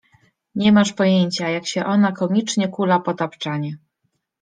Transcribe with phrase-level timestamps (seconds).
[0.55, 3.77] «Nie masz pojęcia, jak się ona komicznie kula po tapczanie.